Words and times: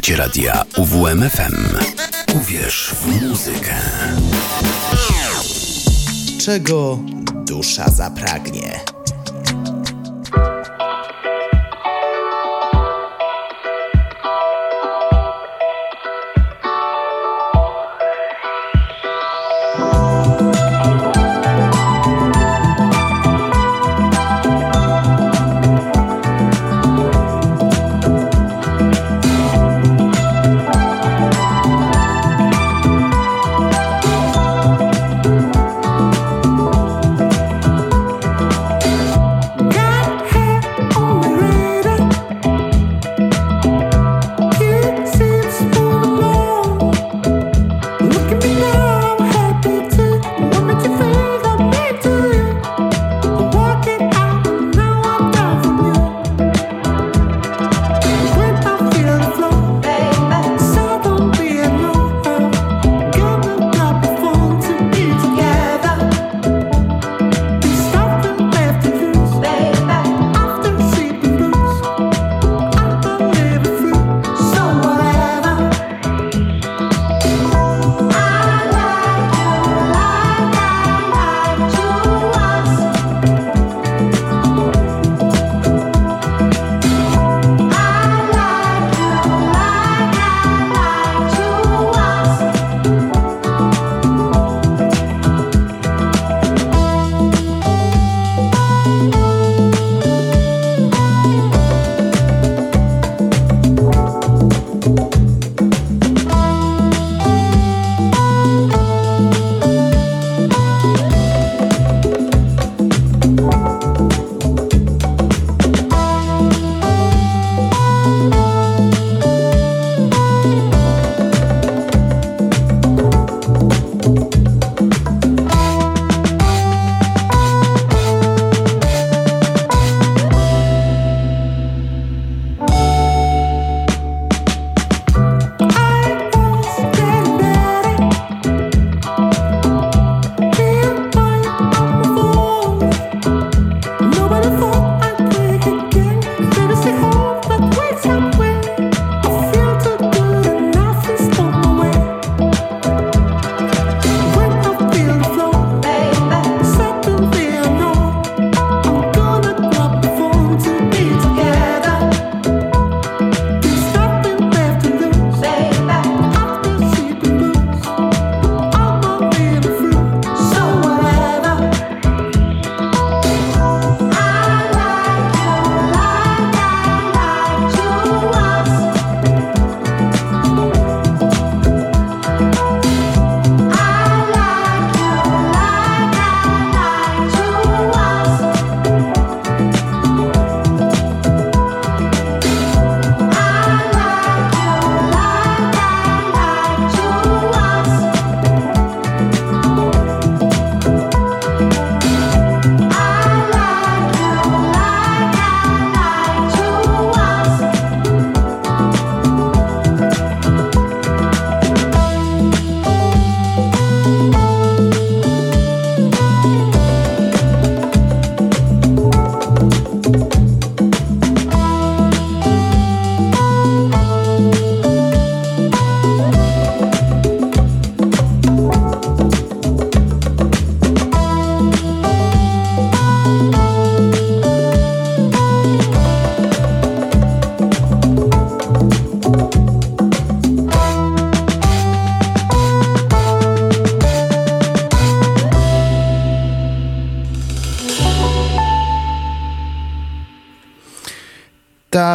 Słuchacie 0.00 0.16
radia 0.16 0.64
UWMFM. 0.76 1.76
Uwierz 2.34 2.94
w 2.94 3.22
muzykę. 3.22 3.74
Czego 6.44 6.98
dusza 7.46 7.90
zapragnie? 7.90 8.80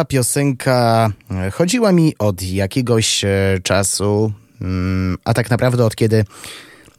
Piosenka 0.08 1.10
e, 1.30 1.50
chodziła 1.50 1.92
mi 1.92 2.14
od 2.18 2.42
jakiegoś 2.42 3.24
e, 3.24 3.58
czasu, 3.62 4.32
mm, 4.60 5.16
a 5.24 5.34
tak 5.34 5.50
naprawdę 5.50 5.84
od 5.84 5.96
kiedy 5.96 6.24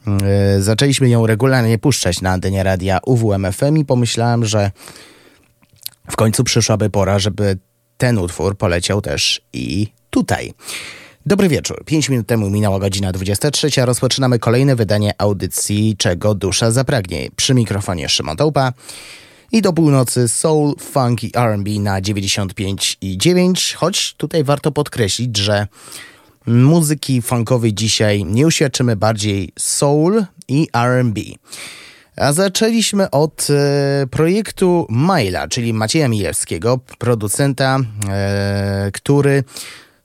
e, 0.07 0.61
zaczęliśmy 0.61 1.09
ją 1.09 1.27
regularnie 1.27 1.77
puszczać 1.77 2.21
na 2.21 2.31
antenie 2.31 2.63
radia 2.63 2.99
UWMFM 3.05 3.77
i 3.77 3.85
pomyślałem, 3.85 4.45
że 4.45 4.71
w 6.11 6.15
końcu 6.15 6.43
przyszłaby 6.43 6.89
pora, 6.89 7.19
żeby 7.19 7.57
ten 7.97 8.17
utwór 8.17 8.57
poleciał 8.57 9.01
też 9.01 9.41
i 9.53 9.87
tutaj. 10.09 10.53
Dobry 11.25 11.49
wieczór. 11.49 11.83
Pięć 11.85 12.09
minut 12.09 12.27
temu 12.27 12.49
minęła 12.49 12.79
godzina 12.79 13.11
23. 13.11 13.69
Rozpoczynamy 13.85 14.39
kolejne 14.39 14.75
wydanie 14.75 15.13
audycji 15.17 15.95
Czego 15.97 16.35
Dusza 16.35 16.71
Zapragnie. 16.71 17.29
Przy 17.35 17.53
mikrofonie 17.53 18.09
Szymon 18.09 18.35
Dołpa 18.35 18.73
i 19.51 19.61
do 19.61 19.73
północy 19.73 20.27
soul, 20.27 20.75
funk 20.79 21.23
i 21.23 21.31
R&B 21.35 21.71
na 21.71 22.01
95,9, 22.01 23.75
choć 23.75 24.13
tutaj 24.13 24.43
warto 24.43 24.71
podkreślić, 24.71 25.37
że 25.37 25.67
muzyki 26.47 27.21
funkowej 27.21 27.73
dzisiaj 27.73 28.25
nie 28.25 28.47
uświadczymy 28.47 28.95
bardziej 28.95 29.51
soul 29.59 30.25
i 30.47 30.67
R&B. 30.73 31.21
A 32.17 32.33
zaczęliśmy 32.33 33.11
od 33.11 33.47
e, 33.49 34.07
projektu 34.07 34.85
Maila, 34.89 35.47
czyli 35.47 35.73
Macieja 35.73 36.07
Milewskiego, 36.07 36.79
producenta, 36.97 37.79
e, 38.09 38.89
który 38.93 39.43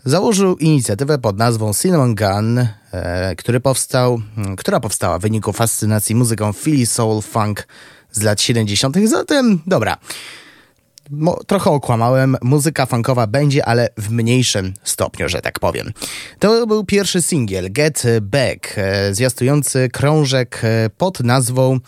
założył 0.05 0.57
inicjatywę 0.57 1.19
pod 1.19 1.39
nazwą 1.39 1.75
Cinnamon 1.75 2.15
Gun, 2.15 2.59
e, 2.93 3.37
który 3.37 3.61
powstał, 3.61 4.21
która 4.57 4.81
powstała 4.81 5.19
w 5.19 5.23
wyniku 5.23 5.53
fascynacji 5.53 6.15
muzyką 6.15 6.53
Philly 6.53 6.87
Soul 6.87 7.23
Funk 7.23 7.67
z 8.13 8.23
lat 8.23 8.41
70. 8.41 8.97
Zatem, 9.05 9.61
dobra, 9.67 9.97
Mo, 11.11 11.39
trochę 11.47 11.71
okłamałem, 11.71 12.37
muzyka 12.43 12.87
funkowa 12.87 13.27
będzie, 13.27 13.67
ale 13.67 13.89
w 13.99 14.11
mniejszym 14.11 14.75
stopniu, 14.85 15.29
że 15.29 15.41
tak 15.41 15.59
powiem. 15.59 15.93
To 16.39 16.67
był 16.67 16.85
pierwszy 16.85 17.23
singiel, 17.23 17.73
Get 17.73 18.03
Back, 18.21 18.75
e, 18.77 19.15
zwiastujący 19.15 19.89
krążek 19.93 20.61
e, 20.65 20.91
pod 20.91 21.21
nazwą 21.21 21.79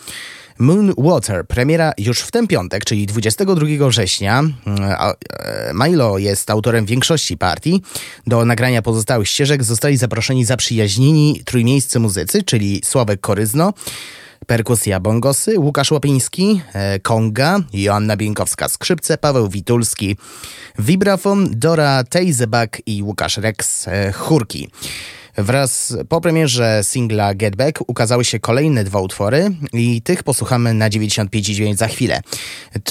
Moon 0.58 0.94
Water. 0.98 1.46
Premiera 1.46 1.92
już 1.98 2.20
w 2.20 2.30
ten 2.30 2.46
piątek, 2.46 2.84
czyli 2.84 3.06
22 3.06 3.88
września. 3.88 4.42
E, 4.66 5.72
Milo 5.74 6.18
jest 6.18 6.50
autorem 6.50 6.86
większości 6.86 7.38
partii. 7.38 7.82
Do 8.26 8.44
nagrania 8.44 8.82
pozostałych 8.82 9.28
ścieżek 9.28 9.64
zostali 9.64 9.96
zaproszeni 9.96 10.44
zaprzyjaźnieni 10.44 11.42
trójmiejscy 11.44 12.00
muzycy, 12.00 12.42
czyli 12.42 12.80
Sławek 12.84 13.20
Koryzno, 13.20 13.72
Perkusja 14.46 15.00
bongosy, 15.00 15.58
Łukasz 15.58 15.90
Łapiński, 15.90 16.60
e, 16.72 17.00
konga, 17.00 17.58
Joanna 17.72 18.16
Bieńkowska 18.16 18.68
skrzypce, 18.68 19.18
Paweł 19.18 19.48
Witulski, 19.48 20.16
vibrafon, 20.78 21.48
Dora 21.50 22.04
Tejzebak 22.04 22.82
i 22.86 23.02
Łukasz 23.02 23.36
Rex 23.36 23.88
e, 23.88 24.12
chórki. 24.12 24.68
Wraz 25.36 25.96
po 26.08 26.20
premierze 26.20 26.80
singla 26.82 27.34
Get 27.34 27.56
Back 27.56 27.78
ukazały 27.86 28.24
się 28.24 28.40
kolejne 28.40 28.84
dwa 28.84 29.00
utwory 29.00 29.50
i 29.72 30.02
tych 30.02 30.22
posłuchamy 30.22 30.74
na 30.74 30.90
95,9 30.90 31.76
za 31.76 31.88
chwilę. 31.88 32.20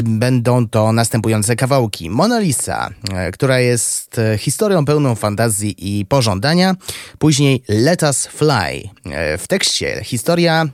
Będą 0.04 0.68
to 0.68 0.92
następujące 0.92 1.56
kawałki. 1.56 2.10
Mona 2.10 2.40
Lisa, 2.40 2.90
e, 3.14 3.32
która 3.32 3.60
jest 3.60 4.20
e, 4.20 4.38
historią 4.38 4.86
pełną 4.86 5.16
fantazji 5.16 6.00
i 6.00 6.06
pożądania. 6.06 6.76
Później 7.18 7.64
Let 7.70 8.04
Us 8.04 8.28
Fly. 8.28 8.90
E, 9.06 9.38
w 9.38 9.48
tekście 9.48 10.02
historia 10.04 10.66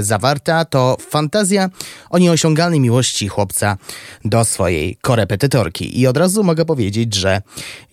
zawarta 0.00 0.64
to 0.64 0.96
fantazja 1.10 1.70
o 2.10 2.18
nieosiągalnej 2.18 2.80
miłości 2.80 3.28
chłopca 3.28 3.76
do 4.24 4.44
swojej 4.44 4.96
korepetytorki. 4.96 6.00
I 6.00 6.06
od 6.06 6.16
razu 6.16 6.44
mogę 6.44 6.64
powiedzieć, 6.64 7.14
że 7.14 7.42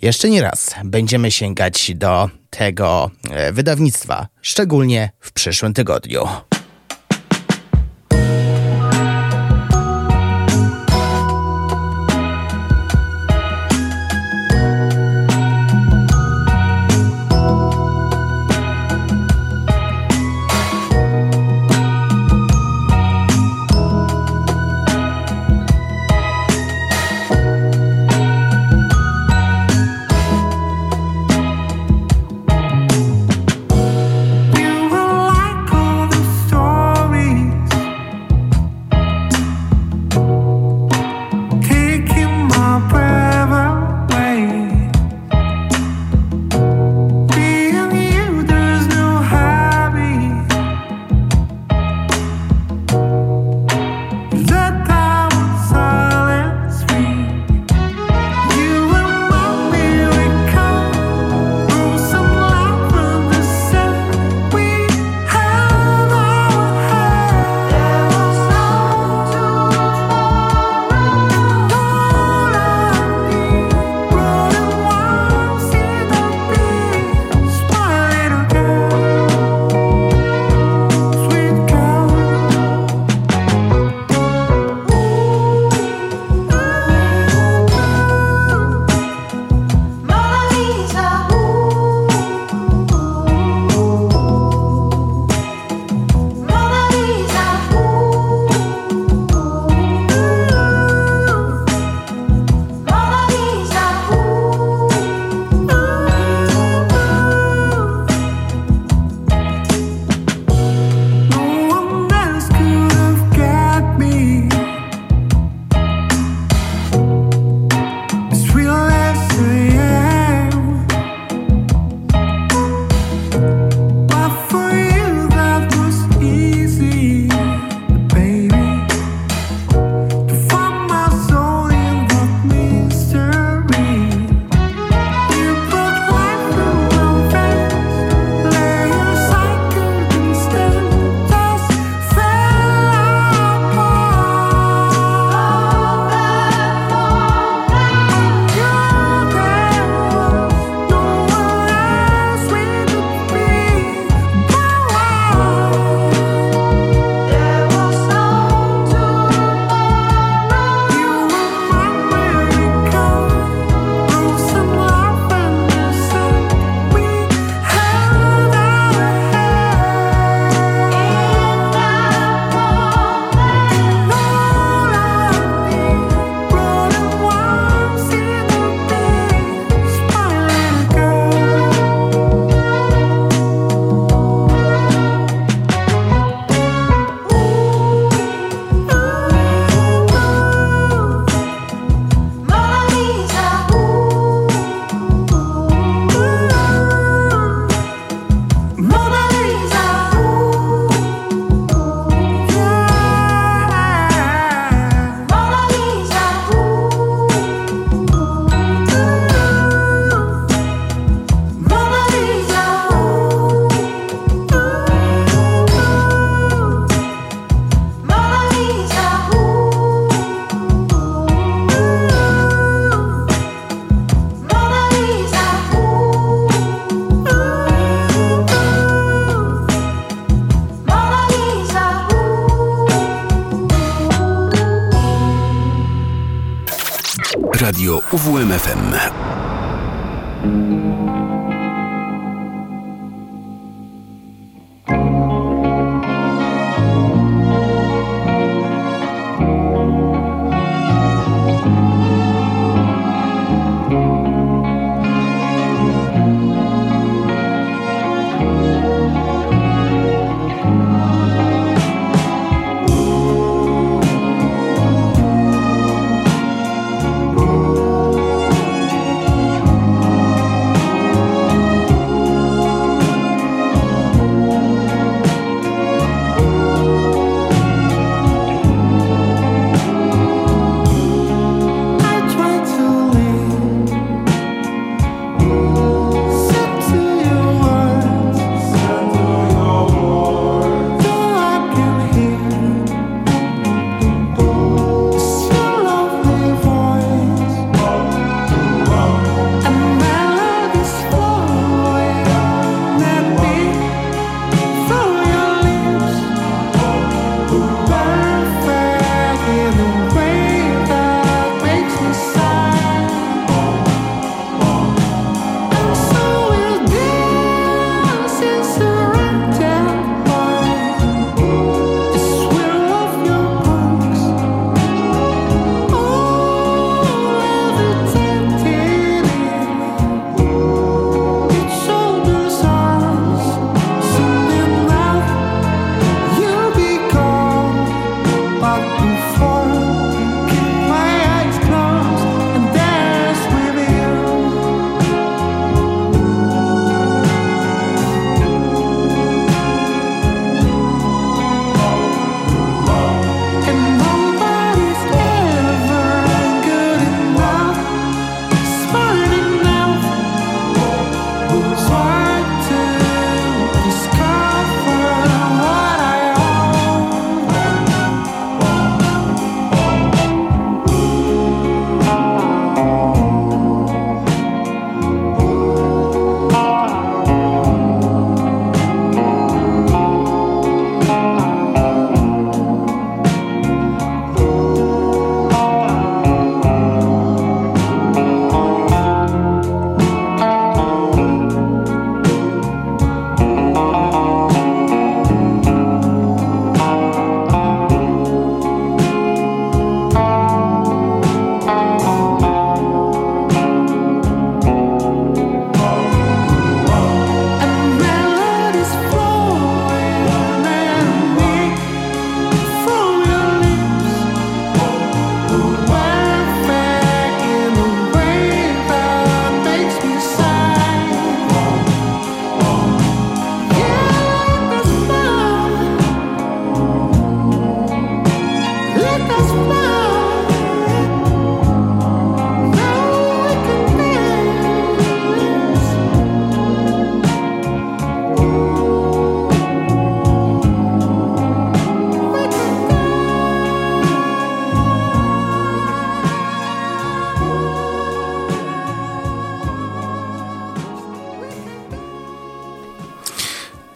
jeszcze 0.01 0.29
nie 0.29 0.41
raz 0.41 0.75
będziemy 0.83 1.31
sięgać 1.31 1.91
do 1.95 2.40
tego 2.51 3.11
e, 3.29 3.51
wydawnictwa, 3.51 4.27
szczególnie 4.41 5.09
w 5.19 5.31
przyszłym 5.31 5.73
tygodniu. 5.73 6.27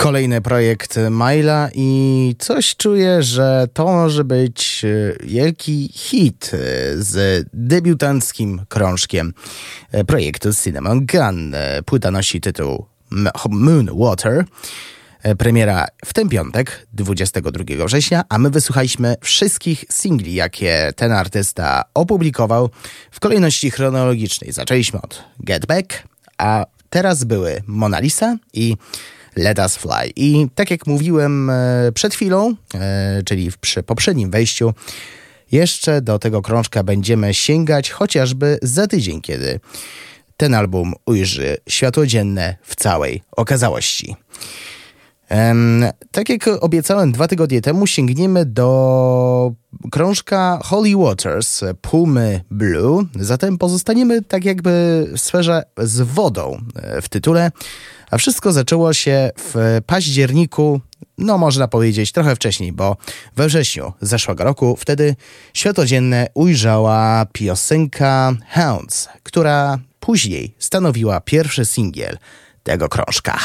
Kolejny 0.05 0.41
projekt 0.41 0.99
Maila 1.09 1.69
i 1.75 2.35
coś 2.39 2.75
czuję, 2.75 3.23
że 3.23 3.67
to 3.73 3.85
może 3.85 4.23
być 4.23 4.85
e, 4.85 5.25
wielki 5.27 5.89
hit 5.93 6.51
e, 6.53 6.57
z 6.97 7.45
debiutanckim 7.53 8.61
krążkiem 8.69 9.33
e, 9.91 10.03
projektu 10.03 10.53
Cinnamon 10.53 11.05
Gun. 11.05 11.55
Płyta 11.85 12.11
nosi 12.11 12.41
tytuł 12.41 12.85
Moon 13.49 13.89
Water. 13.99 14.45
Premiera 15.37 15.87
w 16.05 16.13
ten 16.13 16.29
piątek, 16.29 16.87
22 16.93 17.85
września, 17.85 18.23
a 18.29 18.37
my 18.37 18.49
wysłuchaliśmy 18.49 19.15
wszystkich 19.21 19.85
singli, 19.89 20.33
jakie 20.33 20.93
ten 20.95 21.11
artysta 21.11 21.83
opublikował 21.93 22.69
w 23.11 23.19
kolejności 23.19 23.71
chronologicznej. 23.71 24.51
Zaczęliśmy 24.51 25.01
od 25.01 25.23
Get 25.39 25.65
Back, 25.65 26.03
a 26.37 26.65
teraz 26.89 27.23
były 27.23 27.63
Mona 27.67 27.99
Lisa 27.99 28.37
i 28.53 28.75
Let 29.35 29.59
Us 29.59 29.75
Fly. 29.75 30.11
I 30.15 30.47
tak 30.55 30.71
jak 30.71 30.87
mówiłem 30.87 31.49
e, 31.49 31.91
przed 31.93 32.13
chwilą, 32.13 32.55
e, 32.73 33.23
czyli 33.25 33.51
przy 33.61 33.83
poprzednim 33.83 34.31
wejściu, 34.31 34.73
jeszcze 35.51 36.01
do 36.01 36.19
tego 36.19 36.41
krążka 36.41 36.83
będziemy 36.83 37.33
sięgać 37.33 37.89
chociażby 37.89 38.59
za 38.61 38.87
tydzień, 38.87 39.21
kiedy 39.21 39.59
ten 40.37 40.53
album 40.53 40.93
ujrzy 41.05 41.57
światło 41.69 42.05
dzienne 42.05 42.55
w 42.63 42.75
całej 42.75 43.21
okazałości. 43.31 44.15
Tak 46.11 46.29
jak 46.29 46.47
obiecałem 46.47 47.11
dwa 47.11 47.27
tygodnie 47.27 47.61
temu, 47.61 47.87
sięgniemy 47.87 48.45
do 48.45 49.51
krążka 49.91 50.59
Holy 50.63 50.95
Waters 50.95 51.63
Pumy 51.81 52.41
Blue. 52.51 53.05
Zatem 53.15 53.57
pozostaniemy 53.57 54.21
tak 54.21 54.45
jakby 54.45 55.05
w 55.15 55.19
sferze 55.19 55.63
z 55.77 56.01
wodą 56.01 56.61
e, 56.75 57.01
w 57.01 57.09
tytule, 57.09 57.51
a 58.15 58.17
wszystko 58.17 58.51
zaczęło 58.51 58.93
się 58.93 59.31
w 59.37 59.81
październiku, 59.85 60.81
no 61.17 61.37
można 61.37 61.67
powiedzieć 61.67 62.11
trochę 62.11 62.35
wcześniej, 62.35 62.71
bo 62.71 62.97
we 63.35 63.47
wrześniu 63.47 63.93
zeszłego 64.01 64.43
roku 64.43 64.75
wtedy 64.79 65.15
światodzienne 65.53 66.27
ujrzała 66.33 67.25
piosenka 67.33 68.33
Hounds, 68.49 69.09
która 69.23 69.79
później 69.99 70.55
stanowiła 70.59 71.21
pierwszy 71.21 71.65
singiel 71.65 72.17
tego 72.63 72.89
krążka. 72.89 73.39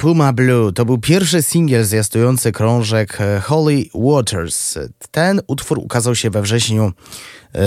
Puma 0.00 0.32
Blue 0.32 0.72
to 0.72 0.84
był 0.84 0.98
pierwszy 0.98 1.42
singiel 1.42 1.84
zwiastujący 1.84 2.52
krążek 2.52 3.20
e, 3.20 3.40
Holy 3.40 3.84
Waters. 3.94 4.78
Ten 5.10 5.40
utwór 5.46 5.78
ukazał 5.78 6.14
się 6.14 6.30
we 6.30 6.42
wrześniu 6.42 6.92
e, 7.54 7.62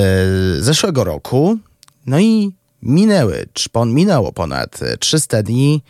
zeszłego 0.59 1.03
roku. 1.03 1.57
No 2.05 2.19
i 2.19 2.51
minęły, 2.81 3.45
minęło 3.85 4.31
ponad 4.31 4.79
300 4.99 5.43
dni, 5.43 5.83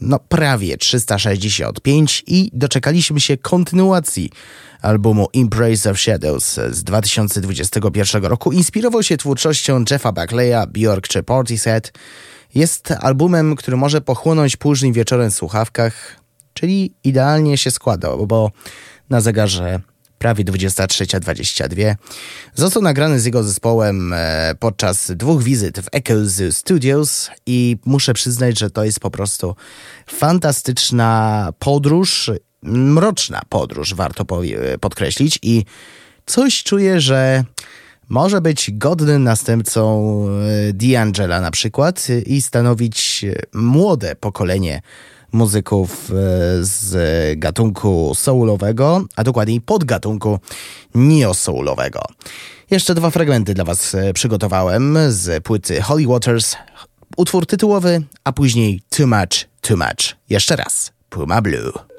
no 0.00 0.18
prawie 0.18 0.76
365 0.76 2.24
i 2.26 2.50
doczekaliśmy 2.52 3.20
się 3.20 3.36
kontynuacji 3.36 4.30
albumu 4.82 5.28
Embrace 5.34 5.90
of 5.90 6.00
Shadows 6.00 6.60
z 6.70 6.84
2021 6.84 8.24
roku. 8.24 8.52
Inspirował 8.52 9.02
się 9.02 9.16
twórczością 9.16 9.84
Jeffa 9.90 10.12
Buckleya, 10.12 10.66
Bjork 10.68 11.08
czy 11.08 11.22
Portishead. 11.22 11.92
Jest 12.54 12.90
albumem, 12.90 13.56
który 13.56 13.76
może 13.76 14.00
pochłonąć 14.00 14.56
późnym 14.56 14.92
wieczorem 14.92 15.30
w 15.30 15.34
słuchawkach, 15.34 16.16
czyli 16.54 16.94
idealnie 17.04 17.58
się 17.58 17.70
składa, 17.70 18.16
bo 18.16 18.50
na 19.10 19.20
zegarze 19.20 19.80
prawie 20.18 20.44
23.22. 20.44 21.94
Został 22.54 22.82
nagrany 22.82 23.20
z 23.20 23.24
jego 23.24 23.42
zespołem 23.42 24.12
e, 24.12 24.54
podczas 24.58 25.10
dwóch 25.10 25.42
wizyt 25.42 25.80
w 25.80 25.88
Echoes 25.92 26.42
Studios 26.50 27.30
i 27.46 27.76
muszę 27.84 28.14
przyznać, 28.14 28.58
że 28.58 28.70
to 28.70 28.84
jest 28.84 29.00
po 29.00 29.10
prostu 29.10 29.56
fantastyczna 30.06 31.48
podróż, 31.58 32.30
mroczna 32.62 33.42
podróż, 33.48 33.94
warto 33.94 34.24
podkreślić 34.80 35.38
i 35.42 35.64
coś 36.26 36.62
czuję, 36.62 37.00
że 37.00 37.44
może 38.12 38.40
być 38.40 38.70
godnym 38.72 39.24
następcą 39.24 40.14
e, 40.68 40.72
D'Angela 40.72 41.40
na 41.40 41.50
przykład 41.50 42.06
i 42.26 42.42
stanowić 42.42 43.24
młode 43.52 44.16
pokolenie 44.16 44.82
muzyków 45.32 46.10
e, 46.10 46.14
z 46.60 46.94
gatunku 47.38 48.12
soulowego, 48.14 49.04
a 49.16 49.24
dokładniej 49.24 49.60
podgatunku 49.60 50.38
neo-soulowego. 50.94 52.00
Jeszcze 52.70 52.94
dwa 52.94 53.10
fragmenty 53.10 53.54
dla 53.54 53.64
Was 53.64 53.94
e, 53.94 54.12
przygotowałem 54.12 54.98
z 55.08 55.44
płyty 55.44 55.82
Holy 55.82 56.06
Waters, 56.06 56.56
utwór 57.16 57.46
tytułowy, 57.46 58.02
a 58.24 58.32
później 58.32 58.82
Too 58.90 59.06
Much, 59.06 59.48
Too 59.60 59.76
Much. 59.76 60.16
Jeszcze 60.30 60.56
raz, 60.56 60.92
Puma 61.10 61.42
Blue. 61.42 61.91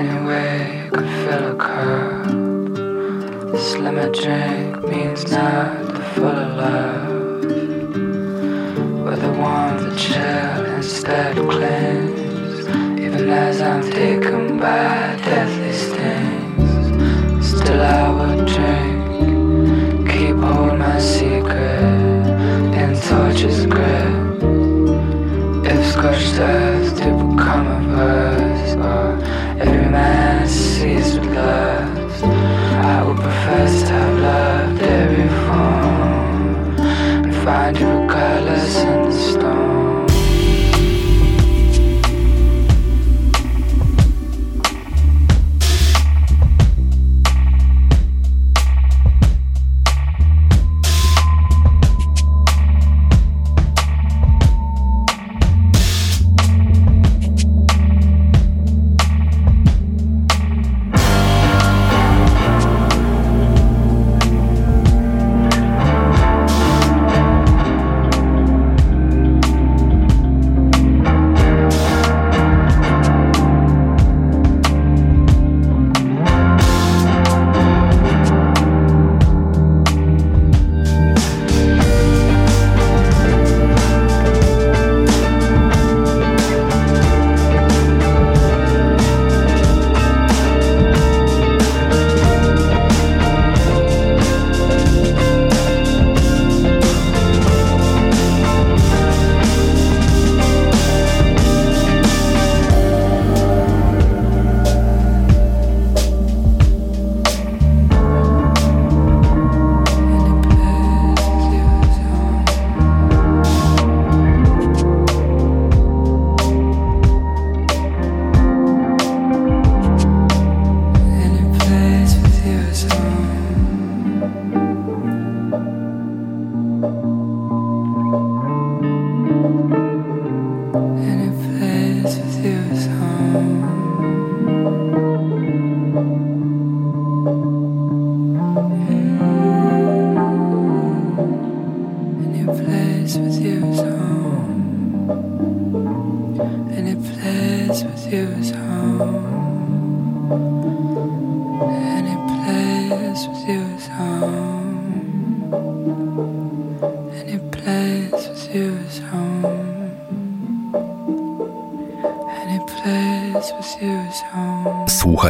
anyway 0.00 0.88
could 0.90 1.10
fill 1.22 1.44
a 1.52 1.56
cup. 1.56 2.26
Slim 3.68 3.98
a 3.98 4.10
drink 4.10 4.82
means 4.88 5.30
not 5.30 5.94
the 5.94 6.02
full 6.12 6.38
of 6.44 6.50
love. 6.62 7.44
With 9.04 9.20
the 9.20 9.32
warmth, 9.40 9.82
the 9.84 9.92
chill 10.04 10.64
instead 10.76 11.36
cleanse. 11.36 12.66
Even 13.04 13.28
as 13.28 13.60
I'm 13.60 13.82
taken 13.82 14.58
by 14.58 15.16
deathly 15.26 15.74
stings, 15.84 16.70
still 17.50 17.82
I 17.82 18.08
will 18.16 18.38
drink. 18.54 20.08
Keep 20.10 20.36
hold 20.36 20.78
my 20.78 20.98
secret 20.98 22.24
in 22.80 22.90
torches 23.06 23.66
grip. 23.66 24.16
If 25.70 25.80
scorched 25.92 26.38
earth 26.40 26.96
to 27.00 27.08
become 27.22 27.66
a 27.66 27.96
bird. 27.96 28.29
Just. 33.60 33.99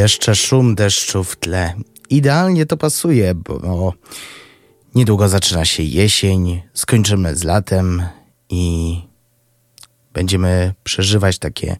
jeszcze 0.00 0.34
szum 0.34 0.74
deszczu 0.74 1.24
w 1.24 1.36
tle. 1.36 1.74
Idealnie 2.10 2.66
to 2.66 2.76
pasuje, 2.76 3.34
bo 3.34 3.92
niedługo 4.94 5.28
zaczyna 5.28 5.64
się 5.64 5.82
jesień, 5.82 6.62
skończymy 6.74 7.36
z 7.36 7.44
latem 7.44 8.02
i 8.48 8.96
będziemy 10.12 10.74
przeżywać 10.84 11.38
takie 11.38 11.76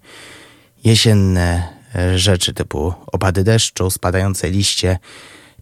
jesienne 0.85 1.69
e, 1.95 2.19
rzeczy 2.19 2.55
typu 2.55 2.95
opady 3.07 3.45
deszczu, 3.45 3.91
spadające 3.91 4.51
liście 4.51 4.99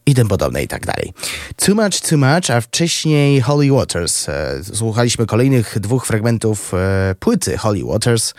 i 0.07 0.15
tym 0.15 0.29
podobne 0.29 0.63
i 0.63 0.69
tak 0.69 0.87
dalej. 0.87 1.13
Too 1.57 1.75
Much, 1.75 2.01
Too 2.01 2.19
Much, 2.19 2.51
a 2.51 2.61
wcześniej 2.61 3.41
Holly 3.41 3.73
Waters. 3.73 4.29
E, 4.29 4.61
słuchaliśmy 4.75 5.27
kolejnych 5.27 5.79
dwóch 5.81 6.07
fragmentów 6.07 6.75
e, 6.75 7.15
płyty 7.19 7.57
Holly 7.57 7.85
Waters, 7.85 8.35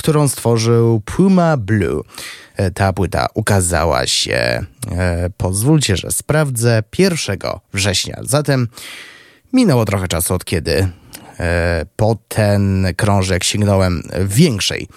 którą 0.00 0.28
stworzył 0.28 1.00
Puma 1.00 1.56
Blue. 1.56 2.02
E, 2.56 2.70
ta 2.70 2.92
płyta 2.92 3.26
ukazała 3.34 4.06
się, 4.06 4.64
e, 4.90 5.30
pozwólcie, 5.36 5.96
że 5.96 6.10
sprawdzę, 6.10 6.82
1 6.98 7.60
września. 7.72 8.20
Zatem 8.22 8.68
minęło 9.52 9.84
trochę 9.84 10.08
czasu 10.08 10.34
od 10.34 10.44
kiedy 10.44 10.88
e, 11.40 11.86
po 11.96 12.16
ten 12.28 12.86
krążek 12.96 13.44
sięgnąłem 13.44 14.02
większej 14.24 14.88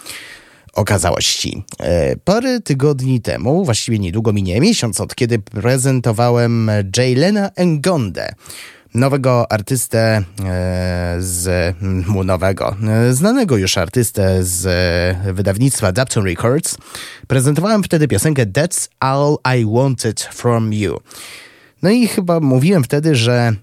okazałości. 0.74 1.64
Parę 2.26 2.60
tygodni 2.62 3.22
temu, 3.22 3.66
właściwie 3.66 4.00
niedługo 4.00 4.34
minie 4.34 4.62
miesiąc, 4.62 5.02
od 5.02 5.16
kiedy 5.16 5.40
prezentowałem 5.40 6.72
Jaylena 6.98 7.50
Engonde, 7.56 8.34
nowego 8.94 9.52
artystę 9.52 10.24
e, 10.46 11.16
z 11.20 11.76
nowego, 12.26 12.76
e, 12.88 13.14
znanego 13.14 13.58
już 13.58 13.78
artystę 13.78 14.44
z 14.44 14.68
wydawnictwa 15.36 15.92
Dapton 15.92 16.26
Records. 16.26 16.78
Prezentowałem 17.28 17.84
wtedy 17.84 18.08
piosenkę 18.08 18.46
That's 18.46 18.90
All 19.00 19.38
I 19.60 19.66
Wanted 19.66 20.22
From 20.22 20.74
You. 20.74 21.00
No 21.82 21.90
i 21.90 22.08
chyba 22.08 22.40
mówiłem 22.40 22.84
wtedy, 22.84 23.16
że 23.16 23.54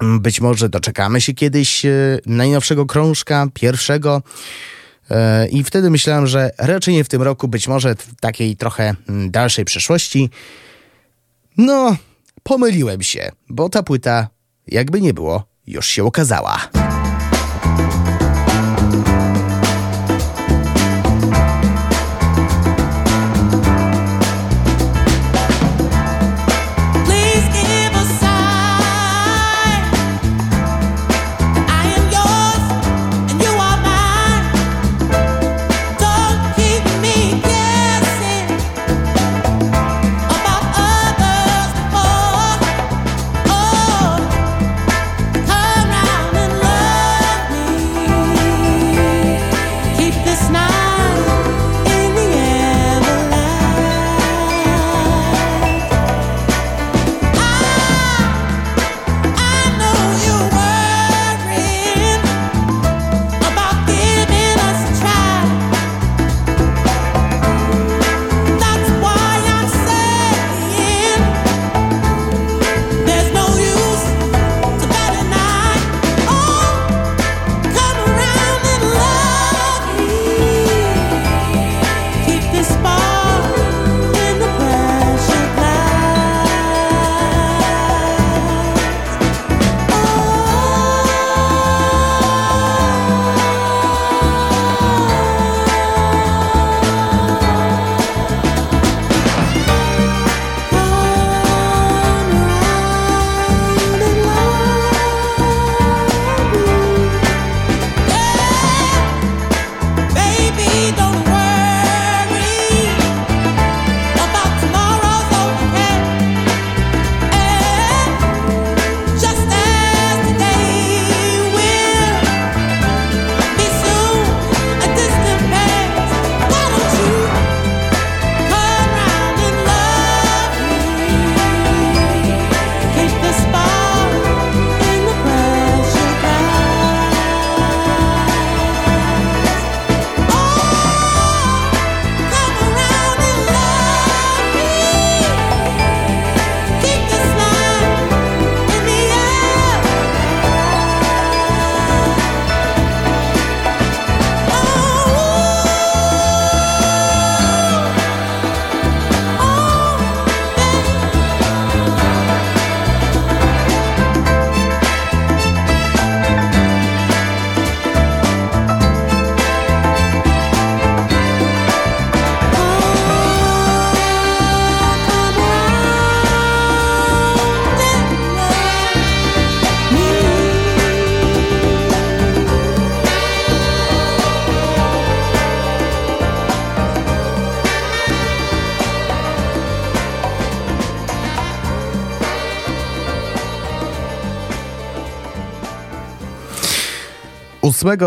być 0.00 0.40
może 0.40 0.68
doczekamy 0.68 1.20
się 1.20 1.34
kiedyś 1.34 1.84
e, 1.84 1.90
najnowszego 2.26 2.86
krążka, 2.86 3.46
pierwszego. 3.54 4.22
I 5.50 5.64
wtedy 5.64 5.90
myślałem, 5.90 6.26
że 6.26 6.50
raczej 6.58 6.94
nie 6.94 7.04
w 7.04 7.08
tym 7.08 7.22
roku, 7.22 7.48
być 7.48 7.68
może 7.68 7.94
w 7.94 8.14
takiej 8.20 8.56
trochę 8.56 8.94
dalszej 9.28 9.64
przyszłości. 9.64 10.30
No, 11.56 11.96
pomyliłem 12.42 13.02
się, 13.02 13.32
bo 13.48 13.68
ta 13.68 13.82
płyta 13.82 14.28
jakby 14.66 15.00
nie 15.00 15.14
było, 15.14 15.44
już 15.66 15.86
się 15.86 16.04
okazała. 16.04 16.68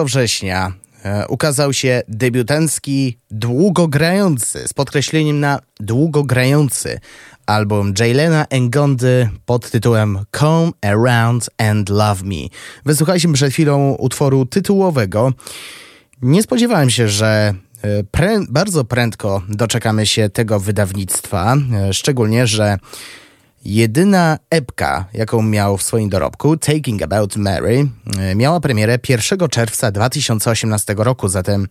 Września 0.06 0.74
e, 1.04 1.28
ukazał 1.28 1.74
się 1.74 2.02
debiutancki, 2.08 3.18
długogrający, 3.32 4.68
z 4.68 4.74
podkreśleniem 4.74 5.40
na 5.40 5.60
długogrający 5.80 7.00
album 7.46 7.94
Jaylena 8.00 8.46
Engondy 8.50 9.30
pod 9.46 9.72
tytułem 9.72 10.20
Come 10.32 10.72
Around 10.82 11.50
and 11.58 11.90
Love 11.90 12.24
Me. 12.24 12.48
Wysłuchaliśmy 12.86 13.34
przed 13.34 13.54
chwilą 13.54 13.96
utworu 13.96 14.46
tytułowego. 14.46 15.34
Nie 16.22 16.44
spodziewałem 16.44 16.90
się, 16.90 17.10
że 17.10 17.54
e, 17.82 18.04
prę 18.04 18.40
bardzo 18.50 18.84
prędko 18.84 19.42
doczekamy 19.50 20.06
się 20.06 20.30
tego 20.30 20.60
wydawnictwa, 20.60 21.56
e, 21.74 21.94
szczególnie, 21.94 22.48
że 22.48 22.78
Jedyna 23.66 24.38
epka, 24.50 25.06
jaką 25.14 25.42
miał 25.42 25.78
w 25.78 25.84
swoim 25.84 26.10
dorobku, 26.10 26.58
Taking 26.58 27.02
About 27.02 27.36
Mary, 27.36 27.88
e, 28.20 28.36
miała 28.36 28.60
premierę 28.60 29.00
1 29.10 29.50
czerwca 29.50 29.92
2018 29.92 30.96
roku, 30.98 31.28
zatem 31.28 31.68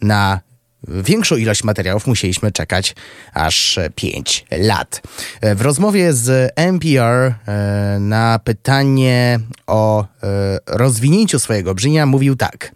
na 0.00 0.40
większą 0.88 1.36
ilość 1.36 1.64
materiałów 1.64 2.06
musieliśmy 2.06 2.52
czekać 2.52 2.94
aż 3.34 3.78
5 3.94 4.46
lat. 4.50 5.02
W 5.42 5.60
rozmowie 5.60 6.12
z 6.12 6.52
NPR 6.56 7.34
e, 7.48 7.96
na 8.00 8.40
pytanie 8.44 9.40
o 9.66 10.04
e, 10.04 10.06
rozwinięciu 10.66 11.38
swojego 11.38 11.74
brzmienia 11.74 12.06
mówił 12.06 12.36
tak. 12.36 12.72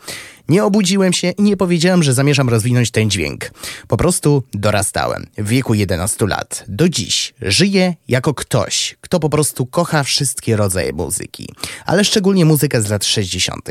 Nie 0.48 0.64
obudziłem 0.64 1.12
się 1.12 1.30
i 1.30 1.42
nie 1.42 1.56
powiedziałem, 1.56 2.02
że 2.02 2.14
zamierzam 2.14 2.48
rozwinąć 2.48 2.90
ten 2.90 3.10
dźwięk. 3.10 3.50
Po 3.88 3.96
prostu 3.96 4.42
dorastałem 4.54 5.26
w 5.38 5.48
wieku 5.48 5.74
11 5.74 6.26
lat. 6.26 6.64
Do 6.68 6.88
dziś 6.88 7.34
żyję 7.42 7.94
jako 8.08 8.34
ktoś, 8.34 8.96
kto 9.00 9.20
po 9.20 9.30
prostu 9.30 9.66
kocha 9.66 10.02
wszystkie 10.02 10.56
rodzaje 10.56 10.92
muzyki, 10.92 11.48
ale 11.86 12.04
szczególnie 12.04 12.44
muzykę 12.44 12.82
z 12.82 12.90
lat 12.90 13.04
60. 13.04 13.70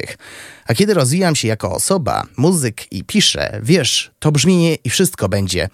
A 0.66 0.74
kiedy 0.74 0.94
rozwijam 0.94 1.36
się 1.36 1.48
jako 1.48 1.72
osoba, 1.72 2.24
muzyk 2.38 2.92
i 2.92 3.04
piszę, 3.04 3.60
wiesz, 3.64 4.12
to 4.20 4.32
brzmienie 4.32 4.76
i 4.76 4.90
wszystko 4.90 5.30
będzie 5.30 5.70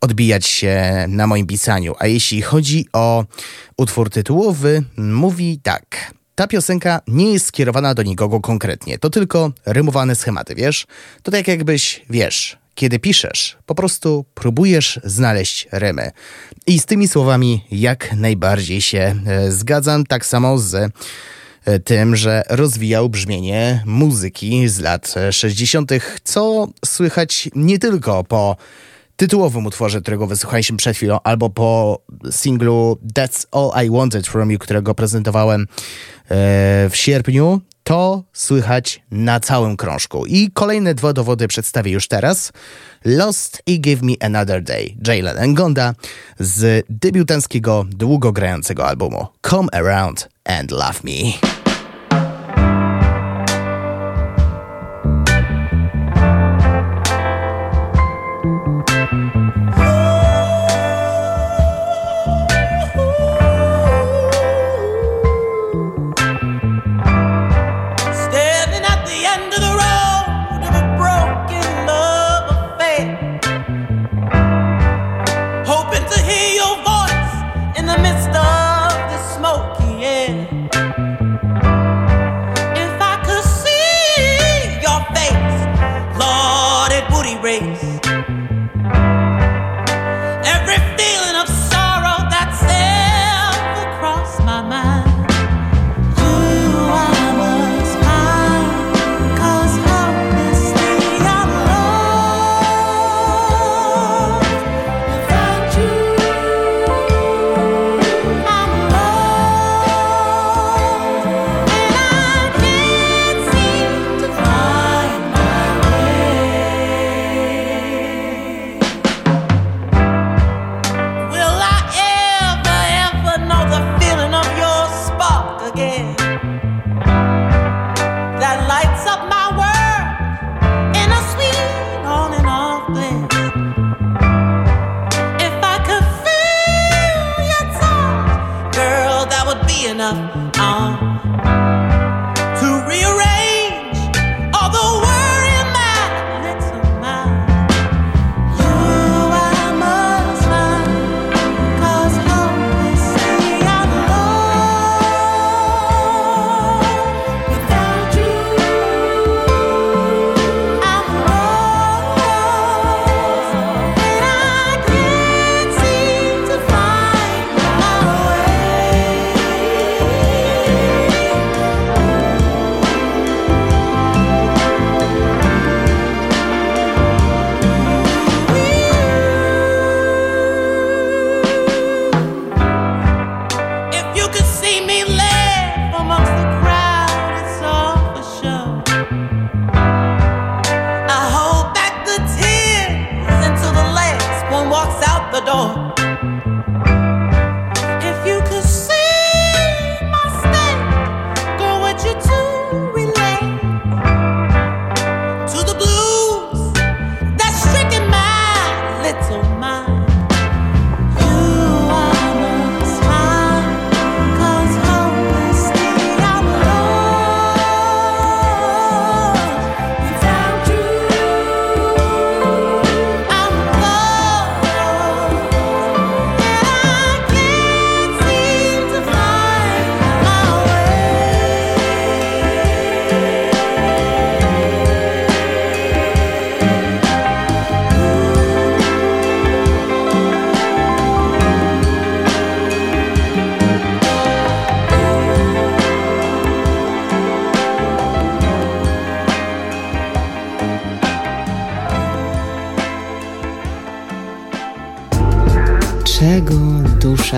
odbijać 0.00 0.46
się 0.46 1.04
na 1.08 1.26
moim 1.26 1.46
pisaniu. 1.46 1.94
A 1.98 2.06
jeśli 2.06 2.42
chodzi 2.42 2.86
o 2.92 3.24
utwór 3.76 4.10
tytułowy, 4.10 4.82
mówi 4.96 5.60
tak. 5.62 6.14
Ta 6.40 6.46
piosenka 6.46 7.00
nie 7.06 7.32
jest 7.32 7.46
skierowana 7.46 7.94
do 7.94 8.02
nikogo 8.02 8.40
konkretnie, 8.40 8.98
to 8.98 9.10
tylko 9.10 9.52
rymowane 9.66 10.14
schematy, 10.14 10.54
wiesz? 10.54 10.86
To 11.22 11.30
tak 11.30 11.48
jakbyś, 11.48 12.02
wiesz, 12.10 12.58
kiedy 12.74 12.98
piszesz, 12.98 13.56
po 13.66 13.74
prostu 13.74 14.24
próbujesz 14.34 15.00
znaleźć 15.04 15.68
rymy. 15.72 16.10
I 16.66 16.78
z 16.78 16.86
tymi 16.86 17.08
słowami 17.08 17.64
jak 17.70 18.12
najbardziej 18.12 18.82
się 18.82 19.14
e, 19.26 19.52
zgadzam, 19.52 20.06
tak 20.06 20.26
samo 20.26 20.58
z 20.58 20.74
e, 21.64 21.78
tym, 21.78 22.16
że 22.16 22.42
rozwijał 22.48 23.08
brzmienie 23.08 23.82
muzyki 23.86 24.68
z 24.68 24.78
lat 24.78 25.14
60., 25.30 25.92
co 26.24 26.68
słychać 26.84 27.48
nie 27.54 27.78
tylko 27.78 28.24
po 28.24 28.56
tytułowym 29.20 29.66
utworze, 29.66 30.00
którego 30.00 30.26
wysłuchaliśmy 30.26 30.76
przed 30.76 30.96
chwilą, 30.96 31.18
albo 31.24 31.50
po 31.50 32.00
singlu 32.30 32.98
That's 33.14 33.46
All 33.52 33.86
I 33.86 33.90
Wanted 33.90 34.26
From 34.26 34.50
You, 34.50 34.58
którego 34.58 34.94
prezentowałem 34.94 35.62
e, 35.62 35.66
w 36.90 36.92
sierpniu, 36.94 37.60
to 37.84 38.24
słychać 38.32 39.02
na 39.10 39.40
całym 39.40 39.76
krążku. 39.76 40.26
I 40.26 40.50
kolejne 40.54 40.94
dwa 40.94 41.12
dowody 41.12 41.48
przedstawię 41.48 41.92
już 41.92 42.08
teraz. 42.08 42.52
Lost 43.04 43.62
i 43.66 43.80
Give 43.80 44.02
Me 44.02 44.12
Another 44.20 44.62
Day, 44.62 44.96
Jalen 45.06 45.52
Ngonda 45.52 45.94
z 46.38 46.86
debiutanckiego, 46.90 47.84
długo 47.90 48.32
grającego 48.32 48.88
albumu 48.88 49.26
Come 49.42 49.68
Around 49.72 50.28
and 50.44 50.70
Love 50.70 51.00
Me. 51.04 51.59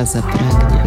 Zapragnie. 0.06 0.82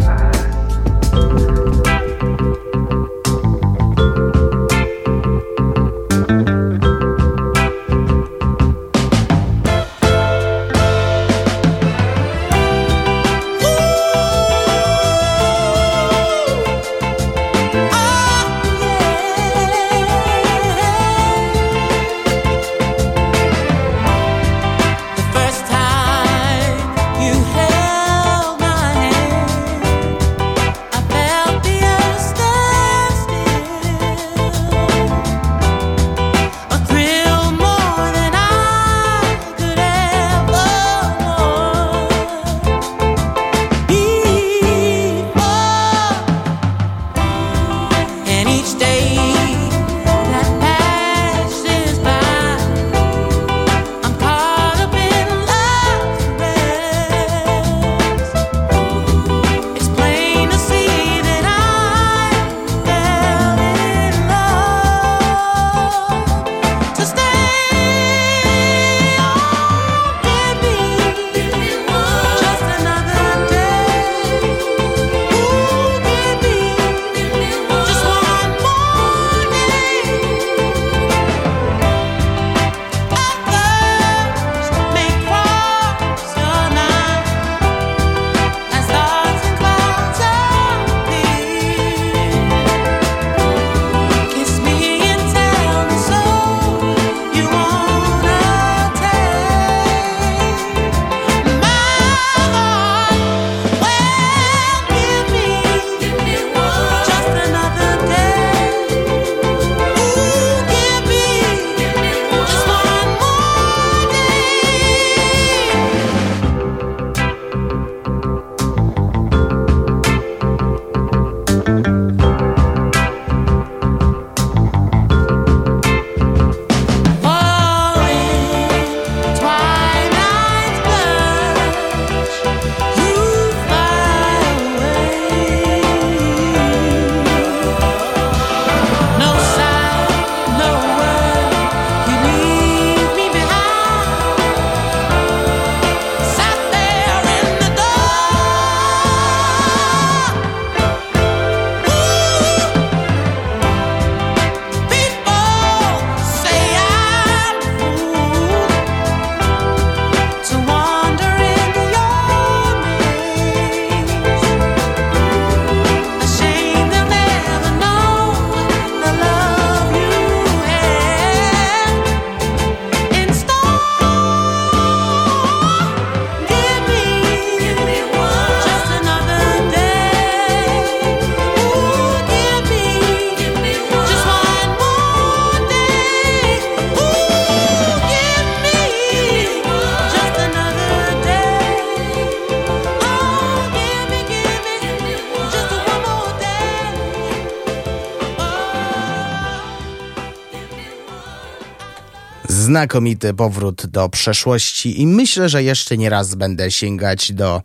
Znakomity 202.76 203.34
powrót 203.34 203.86
do 203.86 204.08
przeszłości 204.08 205.00
i 205.00 205.06
myślę, 205.06 205.48
że 205.48 205.62
jeszcze 205.62 205.96
nie 205.96 206.10
raz 206.10 206.34
będę 206.34 206.70
sięgać 206.70 207.32
do 207.32 207.62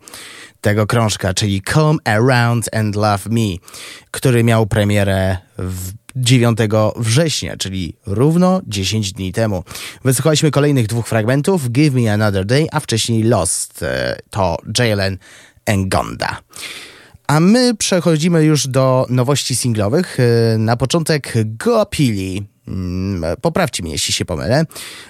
tego 0.60 0.86
krążka, 0.86 1.34
czyli 1.34 1.62
Come 1.72 1.98
Around 2.04 2.74
and 2.74 2.96
Love 2.96 3.30
Me, 3.30 3.56
który 4.10 4.44
miał 4.44 4.66
premierę 4.66 5.36
w 5.58 5.92
9 6.16 6.58
września, 6.96 7.56
czyli 7.56 7.96
równo 8.06 8.60
10 8.66 9.12
dni 9.12 9.32
temu. 9.32 9.64
Wysłuchaliśmy 10.04 10.50
kolejnych 10.50 10.86
dwóch 10.86 11.08
fragmentów, 11.08 11.70
Give 11.70 11.94
Me 11.94 12.12
Another 12.12 12.46
Day, 12.46 12.66
a 12.72 12.80
wcześniej 12.80 13.22
Lost, 13.22 13.82
e, 13.82 14.18
to 14.30 14.56
Jalen 14.78 15.18
Ngonda. 15.76 16.38
A 17.26 17.40
my 17.40 17.74
przechodzimy 17.74 18.44
już 18.44 18.66
do 18.66 19.06
nowości 19.10 19.56
singlowych. 19.56 20.18
E, 20.20 20.58
na 20.58 20.76
początek 20.76 21.32
Goapili. 21.44 22.51
Mm, 22.68 23.36
poprawcie 23.40 23.82
mnie, 23.82 23.92
jeśli 23.92 24.12
się 24.12 24.24
pomylę. 24.24 24.64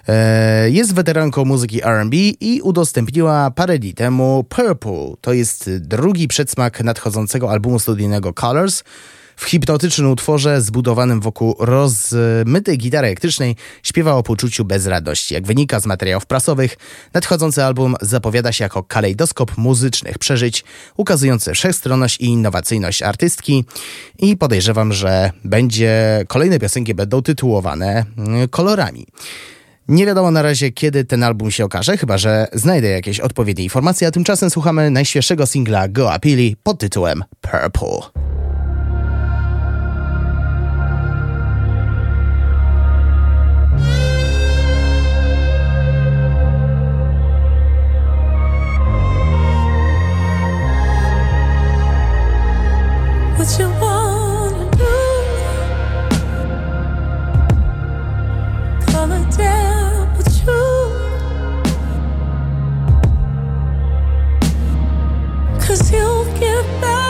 E, 0.09 0.71
jest 0.71 0.95
weteranką 0.95 1.45
muzyki 1.45 1.81
RB 1.83 2.15
i 2.41 2.61
udostępniła 2.63 3.51
parę 3.51 3.79
dni 3.79 3.95
temu 3.95 4.45
Purple. 4.49 5.15
To 5.21 5.33
jest 5.33 5.71
drugi 5.79 6.29
przedsmak 6.29 6.81
nadchodzącego 6.81 7.51
albumu 7.51 7.79
studyjnego 7.79 8.33
Colors 8.33 8.83
w 9.37 9.45
hipnotycznym 9.45 10.11
utworze 10.11 10.61
zbudowanym 10.61 11.21
wokół 11.21 11.57
rozmytej 11.59 12.79
gitary 12.79 13.07
elektrycznej 13.07 13.57
śpiewa 13.83 14.15
o 14.15 14.23
poczuciu 14.23 14.65
bezradności. 14.65 15.35
Jak 15.35 15.47
wynika 15.47 15.81
z 15.81 15.87
materiałów 15.87 16.27
prasowych, 16.27 16.77
nadchodzący 17.15 17.65
album 17.65 17.97
zapowiada 18.01 18.53
się 18.53 18.65
jako 18.65 18.83
kalejdoskop 18.83 19.59
muzycznych 19.59 20.19
przeżyć, 20.19 20.65
ukazujący 20.97 21.55
wszechstronność 21.55 22.21
i 22.21 22.25
innowacyjność 22.25 23.03
artystki 23.03 23.65
i 24.19 24.37
podejrzewam, 24.37 24.93
że 24.93 25.31
będzie 25.45 26.25
kolejne 26.29 26.59
piosenki 26.59 26.95
będą 26.95 27.23
tytułowane 27.23 28.05
mm, 28.19 28.49
kolorami. 28.49 29.07
Nie 29.89 30.07
wiadomo 30.07 30.31
na 30.31 30.43
razie, 30.43 30.73
kiedy 30.73 31.05
ten 31.05 31.23
album 31.23 31.51
się 31.51 31.65
okaże, 31.65 31.97
chyba 31.97 32.19
że 32.19 32.47
znajdę 32.53 32.89
jakieś 32.89 33.21
odpowiednie 33.21 33.65
informacje, 33.65 34.09
a 34.09 34.11
tymczasem 34.11 34.51
słuchamy 34.51 34.91
najświeższego 34.91 35.47
singla 35.47 35.89
Go 35.89 36.13
Apili 36.13 36.57
pod 36.63 36.79
tytułem 36.79 37.25
Purple. 37.41 38.32
Cause 65.73 65.91
you 65.91 66.27
give 66.39 66.81
back 66.83 67.02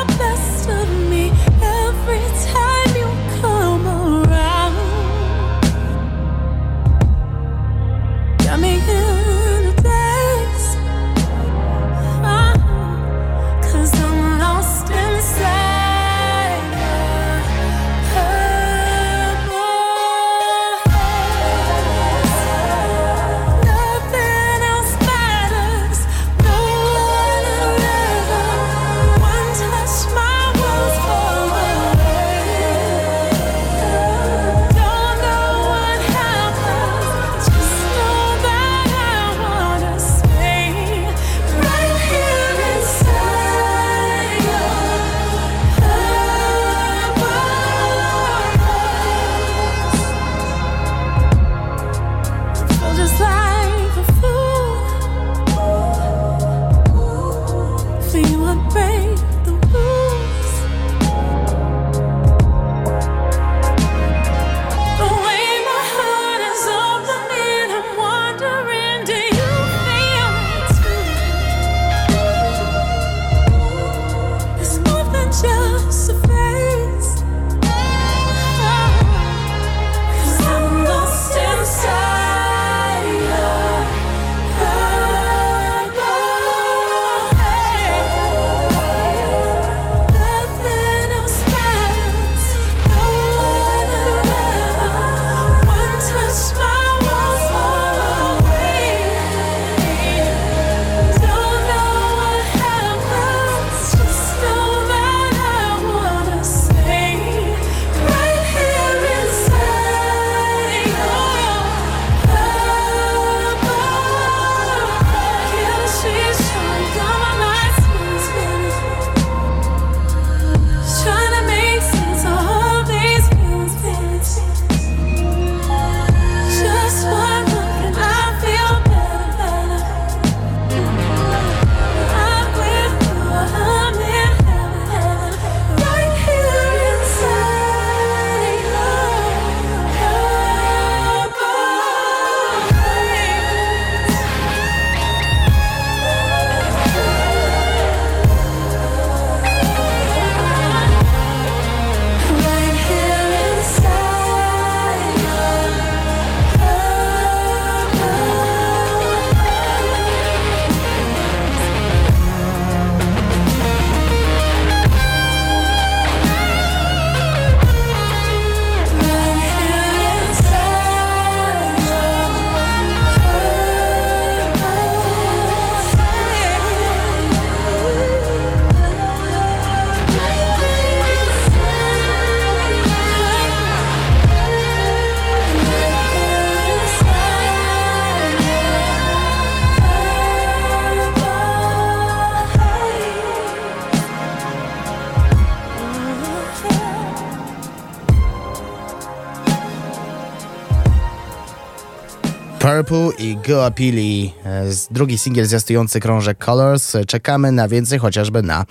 i 203.22 203.36
Goapili, 203.48 204.32
e, 204.44 204.64
drugi 204.90 205.18
singiel 205.18 205.46
zwiastujący 205.46 206.00
krążek 206.00 206.38
Colors. 206.38 206.96
Czekamy 207.06 207.52
na 207.52 207.68
więcej, 207.68 207.98
chociażby 207.98 208.42
na 208.42 208.64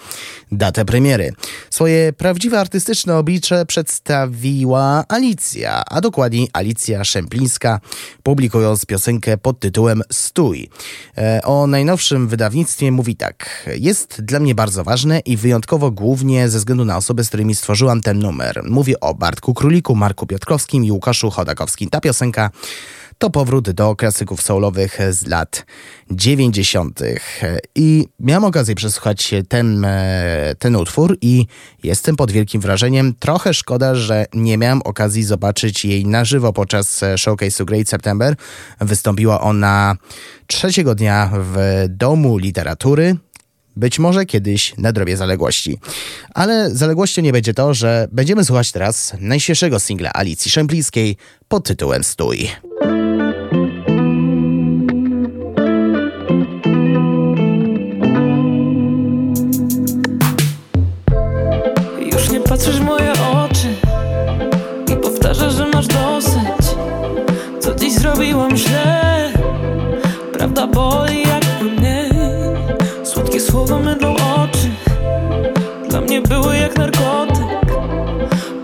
datę 0.51 0.85
premiery. 0.85 1.33
Swoje 1.69 2.13
prawdziwe 2.13 2.59
artystyczne 2.59 3.17
oblicze 3.17 3.65
przedstawiła 3.65 5.05
Alicja, 5.07 5.83
a 5.85 6.01
dokładniej 6.01 6.49
Alicja 6.53 7.03
Szemplińska, 7.03 7.79
publikując 8.23 8.85
piosenkę 8.85 9.37
pod 9.37 9.59
tytułem 9.59 10.01
Stój. 10.11 10.69
E, 11.17 11.41
o 11.43 11.67
najnowszym 11.67 12.27
wydawnictwie 12.27 12.91
mówi 12.91 13.15
tak. 13.15 13.69
Jest 13.75 14.21
dla 14.21 14.39
mnie 14.39 14.55
bardzo 14.55 14.83
ważne 14.83 15.19
i 15.19 15.37
wyjątkowo 15.37 15.91
głównie 15.91 16.49
ze 16.49 16.57
względu 16.57 16.85
na 16.85 16.97
osoby, 16.97 17.23
z 17.23 17.27
którymi 17.27 17.55
stworzyłam 17.55 18.01
ten 18.01 18.19
numer. 18.19 18.61
Mówię 18.69 18.99
o 18.99 19.13
Bartku 19.13 19.53
Króliku, 19.53 19.95
Marku 19.95 20.27
Piotrkowskim 20.27 20.85
i 20.85 20.91
Łukaszu 20.91 21.29
Chodakowskim. 21.29 21.89
Ta 21.89 22.01
piosenka 22.01 22.49
to 23.21 23.29
powrót 23.29 23.71
do 23.71 23.95
klasyków 23.95 24.41
soulowych 24.41 24.99
z 25.11 25.27
lat 25.27 25.65
90. 26.11 26.99
I 27.75 28.05
miałem 28.19 28.43
okazję 28.43 28.75
przesłuchać 28.75 29.33
ten, 29.47 29.85
e, 29.85 30.55
ten 30.59 30.75
utwór 30.75 31.17
i 31.21 31.45
jestem 31.83 32.15
pod 32.15 32.31
wielkim 32.31 32.61
wrażeniem. 32.61 33.13
Trochę 33.19 33.53
szkoda, 33.53 33.95
że 33.95 34.25
nie 34.33 34.57
miałem 34.57 34.81
okazji 34.81 35.23
zobaczyć 35.23 35.85
jej 35.85 36.05
na 36.05 36.25
żywo 36.25 36.53
podczas 36.53 37.01
showcase'u 37.01 37.65
Great 37.65 37.89
September. 37.89 38.35
Wystąpiła 38.79 39.41
ona 39.41 39.95
trzeciego 40.47 40.95
dnia 40.95 41.31
w 41.33 41.85
Domu 41.89 42.37
Literatury 42.37 43.17
być 43.75 43.99
może 43.99 44.25
kiedyś 44.25 44.73
nadrobię 44.77 45.17
zaległości. 45.17 45.77
Ale 46.33 46.69
zaległością 46.69 47.21
nie 47.21 47.31
będzie 47.31 47.53
to, 47.53 47.73
że 47.73 48.07
będziemy 48.11 48.45
słuchać 48.45 48.71
teraz 48.71 49.13
najświeższego 49.19 49.79
singla 49.79 50.13
Alicji 50.13 50.51
Szemplińskiej 50.51 51.17
pod 51.47 51.67
tytułem 51.67 52.03
Stój. 52.03 52.49
Prawda 70.61 70.79
boli 70.81 71.21
jak 71.21 71.61
mnie. 71.61 72.09
Słodkie 73.03 73.39
słowa 73.39 73.79
mydlą 73.79 74.15
oczy. 74.15 74.69
Dla 75.89 76.01
mnie 76.01 76.21
były 76.21 76.57
jak 76.57 76.77
narkotyk. 76.77 77.75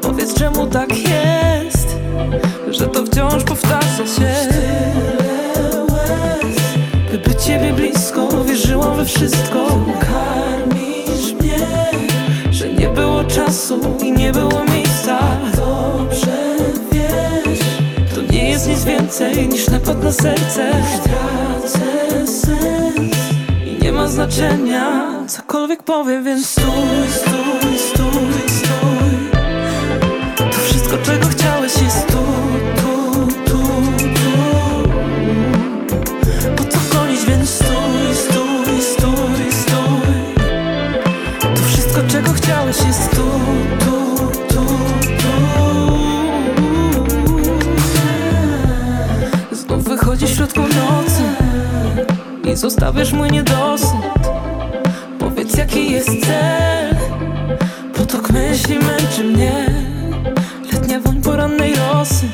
Powiedz 0.01 0.33
czemu 0.33 0.67
tak 0.67 0.89
jest, 0.97 1.97
że 2.71 2.87
to 2.87 3.05
wciąż 3.05 3.43
powtarza 3.43 4.07
się. 4.07 4.33
By 7.25 7.35
ciebie 7.35 7.73
blisko, 7.73 8.43
wierzyłam 8.43 8.97
we 8.97 9.05
wszystko. 9.05 9.67
Karmisz 9.99 11.33
mnie, 11.41 11.67
że 12.51 12.73
nie 12.73 12.87
było 12.87 13.23
czasu 13.23 13.79
i 14.03 14.11
nie 14.11 14.31
było 14.31 14.63
miejsca. 14.63 14.86
Więcej 18.87 19.47
niż 19.47 19.67
na 19.67 19.79
serce. 20.11 20.71
Tracę 21.03 22.27
sens 22.27 22.45
i 23.65 23.83
nie 23.83 23.91
ma 23.91 24.07
znaczenia, 24.07 25.11
cokolwiek 25.27 25.83
powiem, 25.83 26.23
więc 26.23 26.49
stój, 26.49 27.07
stój, 27.11 27.77
stój, 27.77 28.33
stój. 28.47 29.17
To 30.37 30.57
wszystko, 30.65 30.97
czego 30.97 31.27
chciałeś 31.27 31.73
jest 31.81 32.07
tu, 32.07 32.23
tu, 32.77 33.27
tu, 33.45 33.59
tu. 34.15 34.31
Po 36.57 36.63
co 36.63 36.97
gonić, 36.97 37.25
więc 37.25 37.49
stój, 37.49 38.15
stój, 38.15 38.81
stój, 38.81 39.51
stój. 39.51 40.47
To 41.55 41.61
wszystko, 41.67 42.01
czego 42.07 42.33
chciałeś 42.33 42.77
jest 42.87 43.09
tu, 43.11 43.25
tu, 43.85 44.06
Znów 50.17 50.29
wychodzi 50.29 50.33
w 50.33 50.37
środku 50.37 50.61
nocy 50.61 51.23
i 52.51 52.55
zostawiasz 52.55 53.13
mój 53.13 53.31
niedosyt. 53.31 53.89
Powiedz, 55.19 55.57
jaki 55.57 55.91
jest 55.91 56.09
cel? 56.25 56.95
Potok 57.93 58.29
myśli 58.29 58.79
męczy 58.79 59.23
mnie. 59.23 59.65
Letnia 60.73 60.99
woń 60.99 61.21
porannej 61.21 61.75
rosy. 61.75 62.25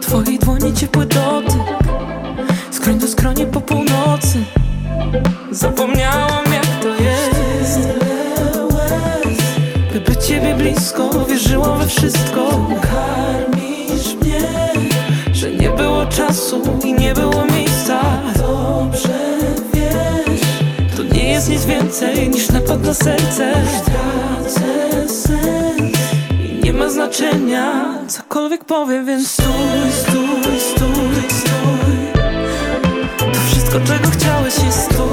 Twojej 0.00 0.38
dłoni 0.38 0.74
ciepły 0.74 1.06
dotyk. 1.06 1.62
Skroń 2.70 2.98
do 2.98 3.08
skroni 3.08 3.46
po 3.46 3.60
północy. 3.60 4.38
Zapomniałam 5.50 6.44
jak 6.52 6.82
to 6.82 6.88
jest 6.88 7.88
By 9.92 10.00
być 10.00 10.26
ciebie 10.26 10.54
blisko 10.54 11.24
Wierzyłam 11.28 11.78
we 11.78 11.86
wszystko 11.86 12.68
więcej 21.88 22.28
niż 22.28 22.50
na 22.50 22.60
serce. 22.94 23.52
Tracę 23.84 25.08
sens 25.08 25.28
I 26.40 26.64
nie 26.64 26.72
ma 26.72 26.90
znaczenia. 26.90 27.98
Cokolwiek 28.08 28.64
powiem, 28.64 29.06
więc 29.06 29.30
stój, 29.30 29.46
stój, 29.92 30.60
stój, 30.60 31.22
stój. 31.28 32.22
To 33.18 33.40
wszystko, 33.50 33.80
czego 33.80 34.08
chciałeś 34.10 34.54
jest 34.64 34.88
tu, 34.88 35.08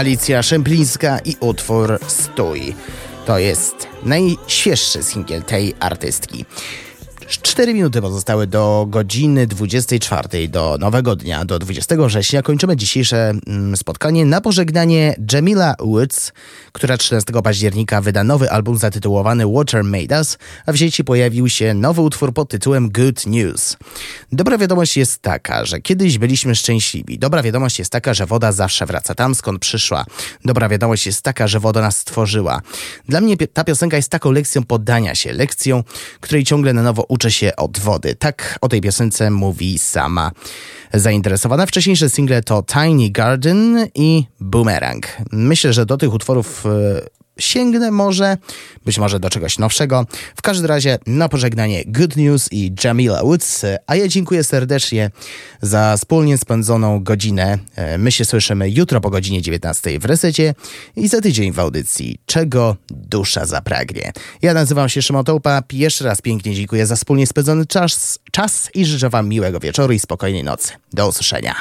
Alicja 0.00 0.42
Szemplińska 0.42 1.18
i 1.18 1.36
utwór 1.40 1.98
Stój. 2.06 2.74
To 3.26 3.38
jest 3.38 3.74
najświeższy 4.02 5.02
singiel 5.02 5.42
tej 5.42 5.74
artystki. 5.80 6.39
4 7.50 7.74
minuty 7.74 8.00
pozostały 8.00 8.46
do 8.46 8.86
godziny 8.88 9.46
24, 9.46 10.48
do 10.48 10.76
nowego 10.80 11.16
dnia, 11.16 11.44
do 11.44 11.58
20 11.58 11.96
września. 12.06 12.42
Kończymy 12.42 12.76
dzisiejsze 12.76 13.32
mm, 13.46 13.76
spotkanie 13.76 14.24
na 14.24 14.40
pożegnanie 14.40 15.14
Jamila 15.32 15.74
Woods, 15.80 16.32
która 16.72 16.96
13 16.96 17.32
października 17.44 18.00
wyda 18.00 18.24
nowy 18.24 18.50
album 18.50 18.78
zatytułowany 18.78 19.46
Water 19.46 19.84
Made 19.84 20.16
Us, 20.18 20.38
a 20.66 20.72
w 20.72 20.76
sieci 20.76 21.04
pojawił 21.04 21.48
się 21.48 21.74
nowy 21.74 22.00
utwór 22.00 22.34
pod 22.34 22.50
tytułem 22.50 22.90
Good 22.90 23.26
News. 23.26 23.76
Dobra 24.32 24.58
wiadomość 24.58 24.96
jest 24.96 25.22
taka, 25.22 25.64
że 25.64 25.80
kiedyś 25.80 26.18
byliśmy 26.18 26.54
szczęśliwi. 26.54 27.18
Dobra 27.18 27.42
wiadomość 27.42 27.78
jest 27.78 27.92
taka, 27.92 28.14
że 28.14 28.26
woda 28.26 28.52
zawsze 28.52 28.86
wraca 28.86 29.14
tam, 29.14 29.34
skąd 29.34 29.60
przyszła. 29.60 30.04
Dobra 30.44 30.68
wiadomość 30.68 31.06
jest 31.06 31.22
taka, 31.22 31.48
że 31.48 31.60
woda 31.60 31.80
nas 31.80 31.96
stworzyła. 31.96 32.60
Dla 33.08 33.20
mnie 33.20 33.36
ta 33.36 33.64
piosenka 33.64 33.96
jest 33.96 34.08
taką 34.08 34.30
lekcją 34.30 34.62
poddania 34.62 35.14
się, 35.14 35.32
lekcją, 35.32 35.84
której 36.20 36.44
ciągle 36.44 36.72
na 36.72 36.82
nowo 36.82 37.04
uczę 37.08 37.30
się 37.30 37.39
od 37.56 37.78
wody. 37.78 38.14
Tak 38.14 38.58
o 38.60 38.68
tej 38.68 38.80
piosence 38.80 39.30
mówi 39.30 39.78
sama 39.78 40.30
zainteresowana. 40.94 41.66
Wcześniejsze 41.66 42.10
single 42.10 42.42
to 42.42 42.62
Tiny 42.62 43.10
Garden 43.10 43.86
i 43.94 44.24
Boomerang. 44.40 45.06
Myślę, 45.32 45.72
że 45.72 45.86
do 45.86 45.96
tych 45.96 46.14
utworów 46.14 46.66
e, 46.66 46.70
sięgnę 47.40 47.90
może, 47.90 48.36
być 48.84 48.98
może 48.98 49.20
do 49.20 49.30
czegoś 49.30 49.58
nowszego. 49.58 50.06
W 50.36 50.42
każdym 50.42 50.66
razie 50.66 50.98
na 51.06 51.28
pożegnanie 51.28 51.84
Good 51.86 52.16
News 52.16 52.48
i 52.52 52.74
Jamila 52.84 53.22
Woods, 53.22 53.64
a 53.86 53.96
ja 53.96 54.08
dziękuję 54.08 54.44
serdecznie 54.44 55.10
za 55.62 55.96
wspólnie 55.96 56.38
spędzoną 56.38 57.04
godzinę. 57.04 57.58
E, 57.76 57.98
my 57.98 58.12
się 58.12 58.24
słyszymy 58.24 58.70
jutro 58.70 59.00
po 59.00 59.10
godzinie 59.10 59.42
19 59.42 59.98
w 59.98 60.04
resecie 60.04 60.54
i 60.96 61.08
za 61.08 61.20
tydzień 61.20 61.52
w 61.52 61.58
audycji 61.58 62.18
Czego 62.26 62.76
dusza 62.88 63.46
zapragnie. 63.46 64.12
Ja 64.42 64.54
nazywam 64.54 64.88
się 64.88 65.02
Szymon 65.02 65.24
Tołpa. 65.24 65.62
Jeszcze 65.72 66.04
raz 66.04 66.20
pięknie 66.22 66.54
dziękuję 66.54 66.86
za 66.86 66.96
wspólnie 66.96 67.26
spędzony 67.26 67.66
czas, 67.66 68.18
czas 68.32 68.70
i 68.74 68.86
życzę 68.86 69.10
Wam 69.10 69.28
miłego 69.28 69.60
wieczoru 69.60 69.92
i 69.92 69.98
spokojnej 69.98 70.44
nocy. 70.44 70.72
Do 70.92 71.08
usłyszenia. 71.08 71.54